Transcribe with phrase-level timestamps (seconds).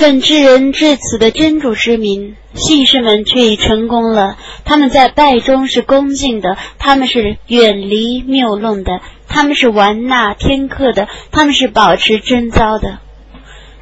[0.00, 4.38] 奉至人至此的真主之名，信士们却已成功了。
[4.64, 13.00] 他们在拜中是恭敬的，他们是远离谬论的，他们是玩纳天课的，他们是保持贞操的。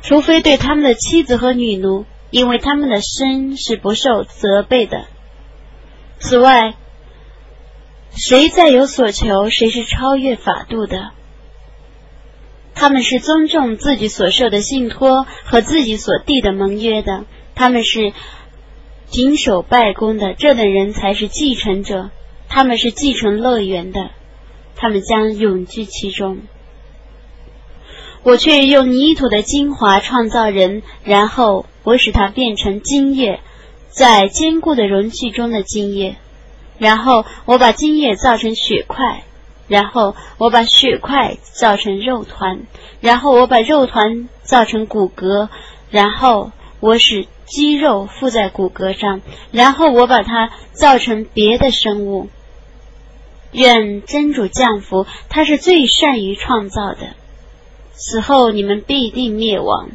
[0.02, 5.04] 除非对他们的妻子和女奴，因为他们的身是不受责备的。
[6.18, 6.74] 此外，
[8.10, 11.12] 谁再有所求，谁是超越法度的。
[12.80, 17.24] 他们是尊重自己所受的信托和自己所缔的盟约的，
[17.56, 18.12] 他们是
[19.06, 22.10] 谨守拜功的，这等人才是继承者。
[22.48, 24.12] 他们是继承乐园的，
[24.76, 26.38] 他们将永居其中。
[28.22, 33.40] 我却用泥土的精华创造人，然后我使它变成精液，
[33.88, 36.14] 在坚固的容器中的精液，
[36.78, 39.24] 然后我把精液造成血块。
[39.68, 42.62] 然后我把血块造成肉团，
[43.00, 45.48] 然后我把肉团造成骨骼，
[45.90, 46.50] 然后
[46.80, 49.20] 我使肌肉附在骨骼上，
[49.52, 52.28] 然后我把它造成别的生物。
[53.52, 57.14] 愿真主降福，他是最善于创造的。
[57.92, 59.88] 死后你们必定灭亡，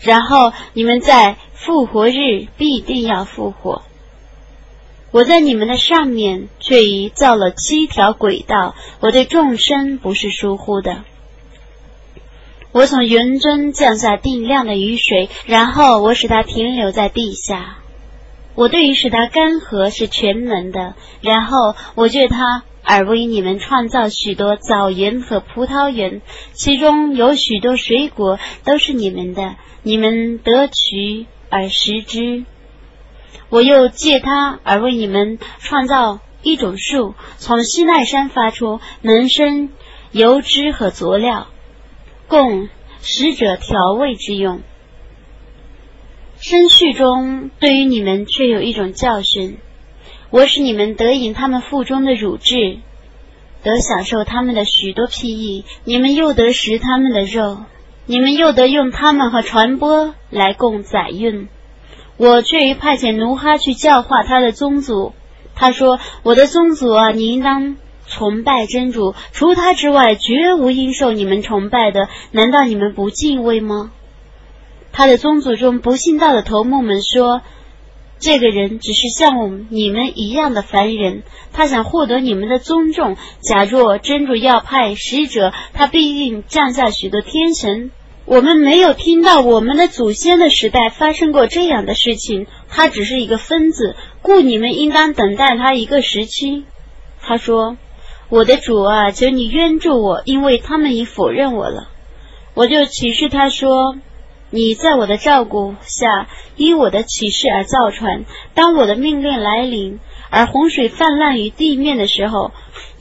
[0.00, 3.82] 然后你们在复活日必定要复活。
[5.12, 11.04] 我在你们的上面却已造了七条轨道，我对众生不是疏忽的。
[12.72, 17.76] 我从云中降下定量的雨水，然后我使它停留在地下。
[18.54, 32.44] 我对于使它干涸是全能的，然后我借它而为你们创造许多枣园和葡萄园，其中有许多水果都是你们的，你们得取而食之。
[33.48, 39.70] 我又借它而为你们创造一种树，从西奈山发出，能生
[40.10, 41.48] 油脂和佐料，
[42.28, 42.68] 供
[43.00, 44.60] 使者调味之用。
[46.38, 49.58] 生序中对于你们却有一种教训：
[50.30, 52.78] 我使你们得饮他们腹中的乳汁，
[53.62, 57.58] 得享受他们的许多裨益；你们又得食他们的肉，
[58.06, 61.48] 你们又得用他们和传播来供载运。
[62.22, 65.12] 我却于派遣奴哈去教化他的宗族。
[65.56, 72.08] 他说：“我的宗族啊，你应当崇拜真主，除他之外，绝无应受你们崇拜的。
[72.30, 73.90] 难道你们不敬畏吗？”
[74.92, 77.42] 他的宗族中不信道的头目们说
[78.20, 83.16] ：“这个人只是像我们你们一样的凡人，他想获得你们的尊重。
[83.40, 87.90] 假若真主要派使者，他必定降下许多天神。”
[88.24, 92.46] 我们没有听到我们的祖先的时代发生过这样的事情。
[92.68, 96.64] 他只是一个分子，故你们应当等待他一个时期。
[97.20, 97.76] 他说
[98.30, 101.88] ：“我的主啊，求你援助我，因为他们已否认我了。”
[102.54, 103.96] 我就启示他说
[104.50, 108.24] ：“你在我的照顾下，依我的启示而造船。
[108.54, 109.98] 当我的命令来临，
[110.32, 112.50] 而洪水泛滥于地面的时候。”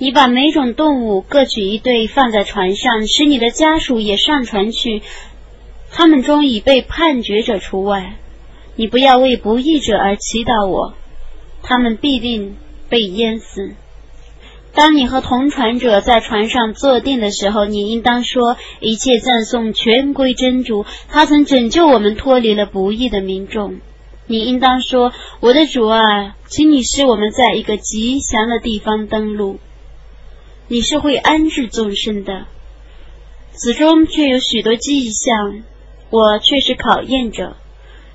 [0.03, 5.03] 你把每种动物各取一对放在船上，使你的家属也上船去。
[5.91, 8.15] 他们中已被判决者除外。
[8.75, 10.95] 你不要为不义者而祈祷我，
[11.61, 12.55] 他们必定
[12.89, 13.73] 被淹死。
[14.73, 23.81] 当你和同船者在船上坐定的时候，你应当说：一切赞颂全归真主，他曾拯救我们脱离了不义的民众。
[24.31, 25.11] 你应当说：
[25.41, 29.59] 我的主啊，请你使我们在一个吉祥的地方登陆。
[30.69, 32.45] 你是会安置众生的，
[33.51, 35.63] 此中却有许多迹象，
[36.09, 37.57] 我却是考验者。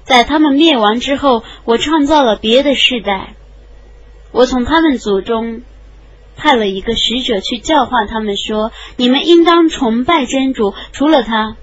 [0.04, 3.34] 在他们灭亡之后，我创造了别的世代。
[4.33, 5.60] 我从他们祖中
[6.34, 11.59] 派了一个使者去教化他们，说：你们应当崇拜真主，除了他，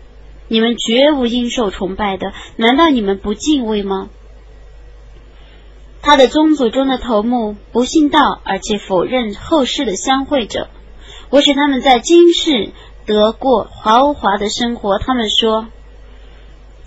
[0.47, 2.33] 你们绝无应受崇拜的。
[2.55, 4.09] 难道你们不敬畏吗？
[6.03, 10.69] 他的宗族中的头目不信道，而且否认后世的相会者。
[11.29, 12.71] 我使他们在今世
[13.05, 14.99] 得过豪华的生活。
[14.99, 15.67] 他们说，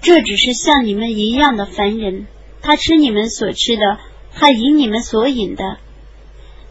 [0.03, 2.27] 这只是像你们一样的凡人。
[2.61, 3.99] 他吃你们所吃的，
[4.35, 5.79] 他饮你们所饮的。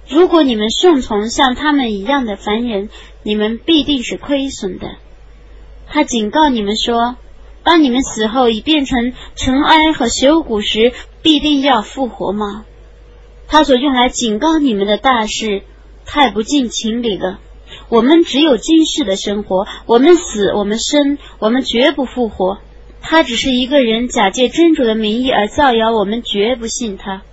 [0.08, 2.90] 如果你们顺从像他们一样的凡人，
[3.24, 4.88] 你们必定是亏损的。
[5.88, 7.16] 他警告你们说，
[7.64, 10.94] 当你们死后已变成尘埃和朽骨时，
[11.26, 12.66] 必定要复活吗？
[13.48, 15.64] 他所用来警告你们的大事，
[16.06, 17.40] 太不近情理了。
[17.90, 22.60] 我们只有今世的生活，我们死，我们生，我们绝不复活。
[23.02, 27.24] 他只是一个人假借真主的名义而造谣，我们绝不信他。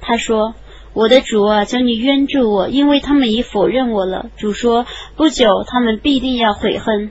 [0.00, 0.54] 他说
[0.94, 4.86] ：“我的主啊，求你援助我，因为他们已否认我了。”主说
[5.16, 7.10] ：“不久，他们必定要悔恨，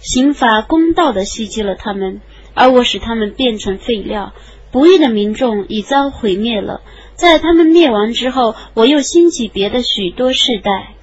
[0.00, 2.22] 刑罚公道的袭击了他们。
[2.54, 4.32] 而我使他们变成废料。
[4.72, 6.80] 不义的民众已遭毁灭了，
[7.14, 10.94] 在他们灭亡之后，我又兴起别的许多世代。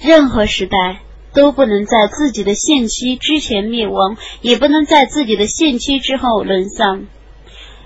[0.00, 1.02] 任何时代
[1.34, 7.06] 都不能在自己的限期之前灭亡，也不能在自己的限期之后沦丧。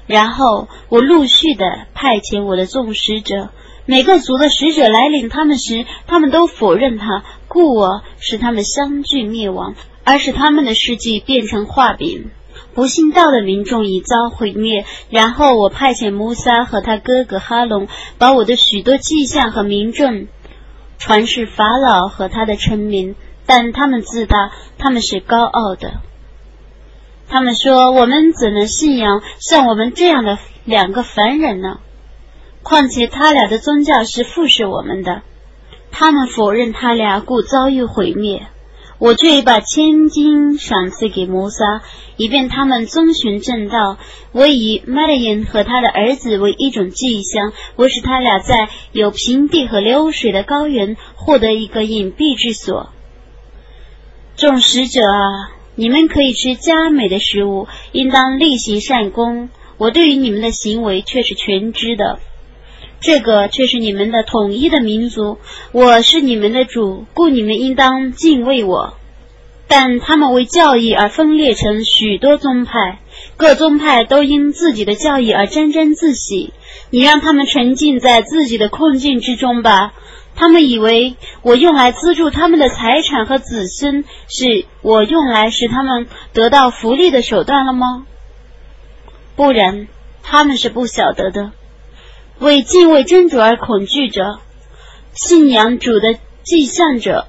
[0.06, 3.50] 然后我陆续的派遣我的众使者，
[3.84, 9.75] 每个族的使者来领他们时，他们都否认他，故我使他们相继灭亡，
[10.05, 12.31] 而使他们的事迹变成画饼。
[12.75, 14.85] 不信道的民众已遭毁灭。
[15.11, 17.88] 然后我派遣穆萨和他哥哥哈龙，
[18.19, 20.26] 把我的许多迹象和民众
[20.99, 23.15] 传示法老和他的臣民，
[23.47, 26.00] 但他们自大，他们是高傲的。
[27.26, 31.79] 他们说：“我们怎能信仰像我们这样的两个凡人呢？
[32.62, 35.23] 况且他俩的宗教是附视我们的，
[35.91, 38.47] 他们否认他俩，故遭遇毁灭。
[38.99, 41.82] 我却把千金赏赐给摩萨，
[42.17, 43.99] 以便他们遵循正道。
[44.32, 52.91] 我以麦勒因和他的儿子为一种迹象，我使他俩在有平地和流水的高原获得一个隐蔽之所。
[54.37, 59.49] 众使者啊！”你们可以吃佳美的食物，应当例行善功。
[59.76, 62.20] 我对于你们的行为却是全知的，
[63.00, 65.38] 这个却是你们的统一的民族。
[65.73, 68.94] 我是你们的主，故你们应当敬畏我。
[69.67, 72.99] 但他们为教义而分裂成许多宗派，
[73.37, 76.52] 各宗派都因自己的教义而沾沾自喜。
[76.91, 79.94] 你让他们沉浸在自己的困境之中吧。
[80.37, 88.06] 他们以为我用来资助他们的财产和子孙，是我用来使他们得到福利的手段了吗？
[89.37, 89.88] 不然，
[90.23, 91.52] 他们是不晓得的。
[92.41, 94.41] 为敬畏真主而恐惧者，
[95.13, 97.27] 信仰主的迹象者，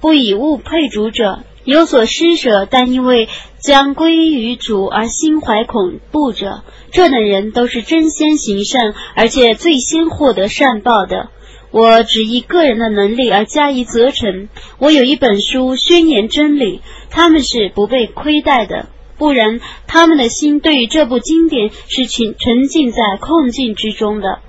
[0.00, 3.28] 不以物配主者，有所施舍，但因为
[3.60, 11.30] 将归于主而心怀恐怖者，这等人都是真先行善，而且最先获得善报的。
[11.70, 14.50] 我只依个人的能力而加以责成。
[14.78, 18.88] 我有一本书宣言真理，他们是不被亏待的，
[19.22, 24.40] 不然他们的心对于这部经典是沉沉浸在困境之中的。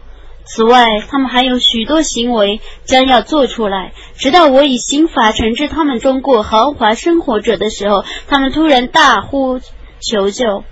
[0.46, 9.60] 此外，他们还有许多行为将要做出来，直到我以刑法惩治他们中过豪华生活者的时候，他们突然大呼
[10.00, 10.64] 求救。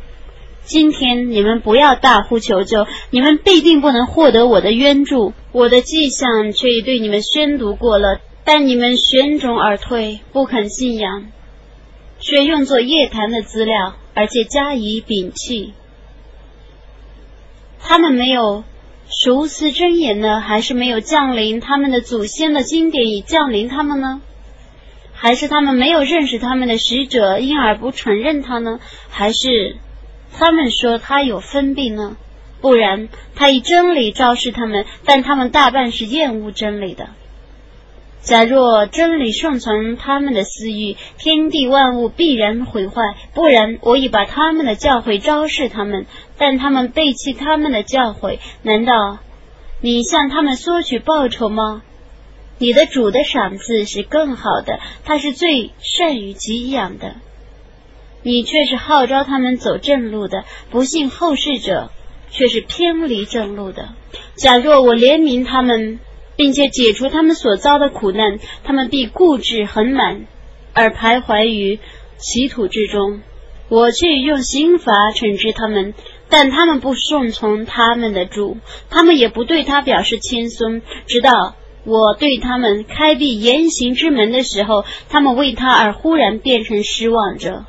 [0.64, 5.34] 今天你们不要大呼求救，你们必定不能获得我的援助。
[5.52, 11.28] 我的迹象却已对你们宣读过了，但你们悬踵而退，不肯信仰，
[12.22, 15.74] 却用作夜谈的资料，而且加以摒弃。
[17.80, 18.64] 他们没有
[19.10, 24.22] 熟思真言呢，还是没有降临他们的祖先的经典已降临他们呢？
[25.14, 28.80] 还是他们没有认识他们的使者，因而不承认他呢？
[29.10, 29.76] 还是？
[30.34, 32.16] 他们说他有分病呢，
[32.62, 37.10] 不然他以真理昭示他们，但他们大半是厌恶真理的。
[38.22, 46.06] 假若真理顺从他们的私欲，天地万物必然毁坏；不然，我已把他们的教诲昭示他们，
[46.38, 48.38] 但他们背弃他们的教诲。
[48.62, 49.18] 难道
[49.82, 51.82] 你向他们索取报酬吗？
[52.60, 57.16] 你的主的赏赐是更好的，他是最善于给养的。
[58.22, 61.90] 你却是号召他们走正路的，不幸后世者
[62.30, 63.96] 却是偏离正路的。
[64.36, 66.00] 假若我怜悯他们，
[66.42, 70.26] 并且解除他们所遭的苦难，他们必固执很满，
[70.74, 71.78] 而徘徊于
[72.18, 73.22] 歧途之中。
[73.70, 75.94] 我却用刑罚惩治他们，
[76.30, 78.58] 但他们不顺从他们的主，
[78.90, 81.54] 他们也不对他表示谦孙，直到
[81.86, 87.66] 我对他们开闭言行之门的时候，他们为他而忽然变成失望者。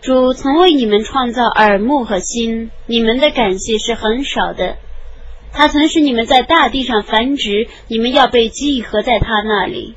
[0.00, 4.76] 主曾为你们创造耳目和心，你们的感谢是很少的。
[5.52, 9.94] 他曾使你们在大地上繁殖，你们要被集合在他那里。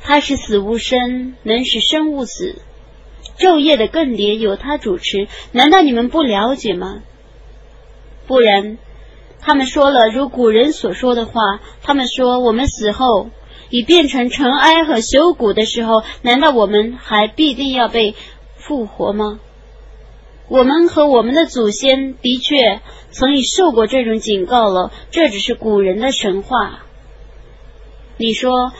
[0.00, 2.56] 他是死无生，能使生物死。
[3.38, 7.02] 昼夜的更迭由他主持，难道你们不了解吗？
[8.26, 8.78] 不然，
[9.40, 11.60] 他们说了如古人所说的话。
[11.82, 13.30] 他们说我们死后
[13.70, 18.14] 已变成尘埃和朽骨的时候，难道我们还必定要被？
[18.60, 19.40] 复活吗？
[20.48, 24.90] 我们和我们的祖先的确曾已受过这种警告了。
[25.10, 26.84] 这只是古人的神话。
[28.16, 28.72] 你说，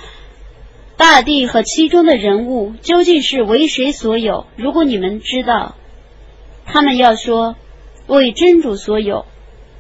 [0.97, 4.47] 大地和其中的人物究竟是为谁所有？
[4.57, 5.77] 如果你们知道，
[6.65, 7.55] 他们要说
[8.07, 9.27] 为真主所有。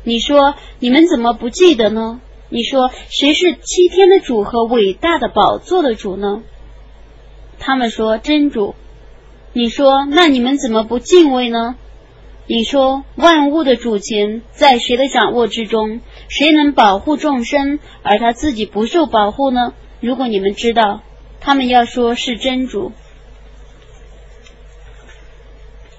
[0.04, 2.20] 你说，你们怎么不记得呢？
[2.50, 6.42] 你说，谁是七天的主和伟大的宝座的主呢？
[7.58, 8.74] 他们说真主。
[9.52, 11.76] 你说，那你们怎么不敬畏呢？
[12.46, 16.00] 你说，万物的主权在谁的掌握之中？
[16.28, 19.74] 谁能保护众生，而他自己不受保护呢？
[20.00, 21.02] 如果你们知道，
[21.40, 22.92] 他们要说是真主。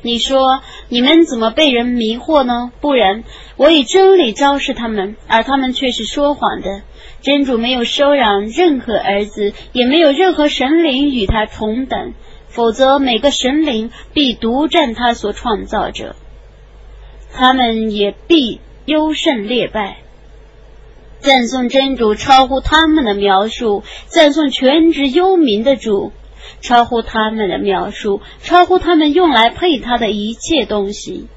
[0.01, 2.71] 你说，你们怎么被人迷惑呢？
[2.79, 3.23] 不然，
[3.57, 6.83] 我以真理昭示他们，而他们却是说谎的。
[7.21, 12.13] 真主没有收养任何儿子，也没有任何神灵与他同等，
[12.49, 16.15] 否则每个神灵必独占他所创造者，
[17.31, 19.97] 他们也必优胜劣败。
[21.19, 26.11] 赞颂真主超乎他们的描述，赞颂全职幽冥的主。
[26.61, 31.27] 超乎他们的描述，超乎他们用来配他的一切东西。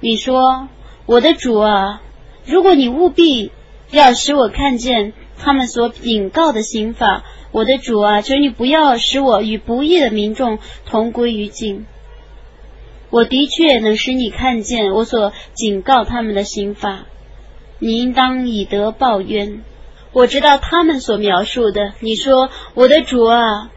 [0.00, 0.68] 你说，
[1.04, 2.00] 我的主啊，
[2.46, 3.50] 如果你务必
[3.90, 11.86] 要使我看见他们所禀告的刑法，我的主啊，求你不要使我与不义的民众同归于尽。
[13.10, 17.06] 我的确能使你看见我所警告他们的刑法，
[17.78, 19.62] 你应当以德报怨。
[20.12, 21.92] 我知道他们所描述的。
[22.00, 23.70] 你说，我的主啊。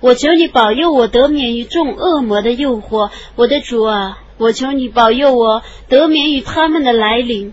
[0.00, 4.22] 我求你保佑我得免于众恶魔的诱惑，我的主啊！
[4.36, 7.52] 我求你保佑我得免于他们的来临。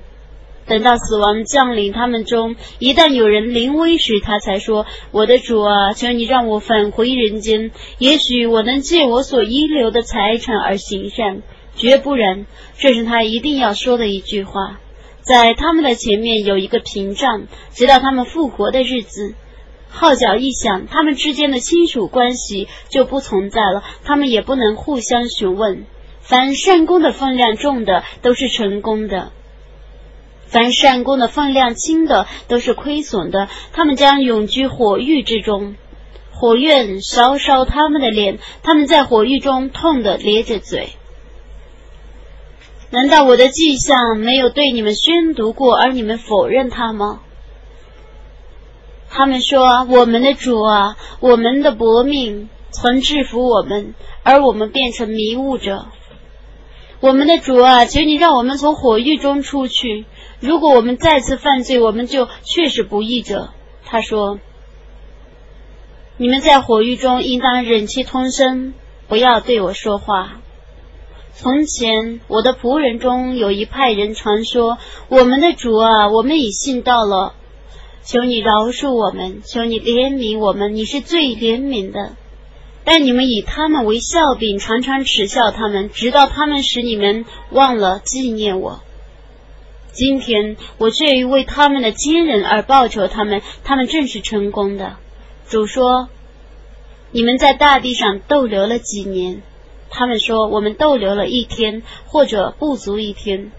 [0.68, 7.72] 等到死亡降临他们中，一旦有人临危时，他才说：“我的主啊，求你让我返回人间。
[8.00, 11.44] 也许我能借我所遗留的财产而行善，
[11.76, 12.46] 绝不然。”
[12.78, 14.80] 这是他一定要说的一句话。
[15.22, 19.34] 在他们的前面有一个屏障，直到他们复活的日子。
[19.90, 25.86] 号角一响，他们之间的亲属关系就不存在了，他们也不能互相询问。
[26.20, 29.32] 凡善功的分量重的都是成功的，
[30.56, 33.50] 凡善功的分量轻的都是亏损的。
[33.74, 35.76] 他们将永居火狱之中，
[36.32, 40.92] 火焰烧烧他们的脸，他们在火狱中痛得咧着嘴。
[42.90, 47.20] 难道我的迹象没有对你们宣读过，而你们否认它吗？
[49.10, 53.94] 他们说：“我们的主啊，我们的薄命曾制服我们，
[54.24, 55.88] 而我们变成迷雾者。
[57.02, 60.06] 我们的主啊，求你让我们从火狱中出去。
[60.40, 63.50] 如果我们再次犯罪，我们就确实不义者。”
[63.86, 64.40] 他说
[66.18, 68.74] ：“你们在火狱中应当忍气吞声，
[69.08, 70.42] 不要对我说话。
[71.34, 74.78] 从前我的仆人中有一派人传说：
[75.10, 77.36] 我们的主啊，我们已信到了。”
[78.06, 82.16] 求你饶恕我们，求你怜悯我们，你是最怜悯的。
[82.84, 88.84] 但你们以他们为笑柄，常常耻笑他们，直到他们使你们忘了纪念我。
[89.96, 94.98] 今天我却为他们的亲人而报仇他们，他们正是成功的。
[95.48, 96.10] 主说
[97.12, 99.42] ：“你们在大地上逗留了几年？”
[99.90, 103.52] 他们说：“我们逗留了一天，或者不足一天。”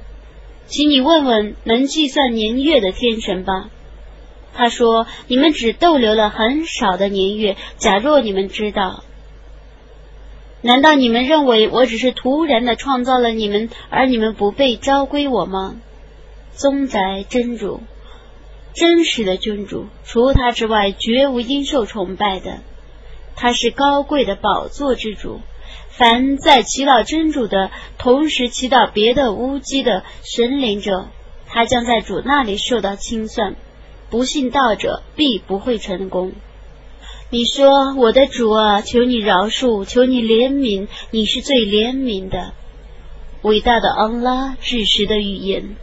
[0.68, 3.70] 请你问问能计算年月的天神吧。
[4.52, 7.56] 他说：“你们只逗留了很少的年月。
[7.78, 9.04] 假若你们知道，
[10.60, 15.76] 难道你们认为我只是突然的创造了你们，而你们不被召归我吗？”
[16.56, 17.82] 宗宅真主，
[18.74, 22.60] 真实的君主，除他之外，绝无应受崇拜的。
[23.34, 25.40] 他是高贵的宝座之主。
[25.90, 31.08] 凡在祈祷真主的同时祈祷别的乌鸡的神灵者，
[31.46, 33.54] 他将在主那里受到清算。
[34.08, 36.32] 不信道者必不会成功。
[37.28, 42.54] 你说：“我的主啊，求你饶恕，求你怜悯，你是最怜悯的，
[43.42, 45.76] 伟大的安拉，至实的语言。”